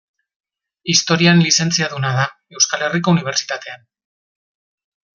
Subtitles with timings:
[0.93, 2.25] Historian lizentziaduna da
[2.59, 3.89] Euskal Herriko Unibertsitatean.